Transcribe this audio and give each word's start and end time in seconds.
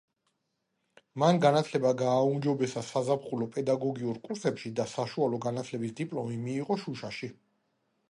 მან 1.23 1.41
განათლება 1.43 1.91
გააუმჯობესა 1.99 2.83
საზაფხულო 2.89 3.51
პედაგოგიურ 3.59 4.21
კურსებში 4.27 4.75
და 4.83 4.89
საშუალო 4.97 5.45
განათლების 5.49 5.99
დიპლომი 6.05 6.45
მიიღო 6.49 6.85
შუშაში. 6.87 7.37